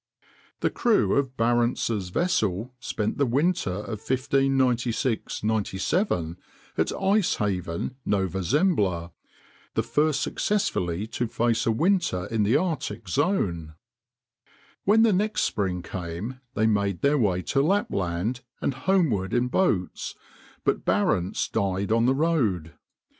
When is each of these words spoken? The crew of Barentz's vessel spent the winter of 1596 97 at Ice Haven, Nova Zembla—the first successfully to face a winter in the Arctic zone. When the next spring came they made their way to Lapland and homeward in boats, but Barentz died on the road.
The 0.61 0.71
crew 0.71 1.13
of 1.13 1.37
Barentz's 1.37 2.09
vessel 2.09 2.73
spent 2.79 3.19
the 3.19 3.25
winter 3.27 3.69
of 3.83 3.99
1596 3.99 5.43
97 5.43 6.37
at 6.75 6.91
Ice 6.91 7.35
Haven, 7.35 7.97
Nova 8.03 8.41
Zembla—the 8.41 9.83
first 9.83 10.21
successfully 10.21 11.05
to 11.05 11.27
face 11.27 11.67
a 11.67 11.71
winter 11.71 12.25
in 12.25 12.41
the 12.41 12.57
Arctic 12.57 13.07
zone. 13.07 13.75
When 14.85 15.03
the 15.03 15.13
next 15.13 15.43
spring 15.43 15.83
came 15.83 16.39
they 16.55 16.65
made 16.65 17.01
their 17.03 17.19
way 17.19 17.43
to 17.43 17.61
Lapland 17.61 18.41
and 18.59 18.73
homeward 18.73 19.35
in 19.35 19.49
boats, 19.49 20.15
but 20.63 20.83
Barentz 20.83 21.47
died 21.47 21.91
on 21.91 22.07
the 22.07 22.15
road. 22.15 22.73